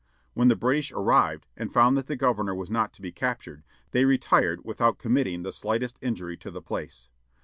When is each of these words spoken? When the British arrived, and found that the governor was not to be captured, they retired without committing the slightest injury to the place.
When 0.33 0.47
the 0.47 0.55
British 0.55 0.91
arrived, 0.91 1.45
and 1.55 1.71
found 1.71 1.95
that 1.95 2.07
the 2.07 2.15
governor 2.15 2.55
was 2.55 2.71
not 2.71 2.91
to 2.93 3.03
be 3.03 3.11
captured, 3.11 3.63
they 3.91 4.03
retired 4.03 4.65
without 4.65 4.97
committing 4.97 5.43
the 5.43 5.51
slightest 5.51 5.99
injury 6.01 6.37
to 6.37 6.49
the 6.49 6.59
place. 6.59 7.07